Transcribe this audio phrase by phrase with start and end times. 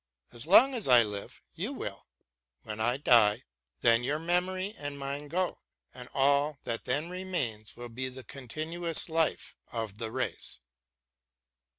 [0.31, 3.43] As long as I live, you will \ when I die,
[3.81, 5.59] then your memory and mine go,
[5.93, 10.57] and all that then remains will be the continuous life of the race.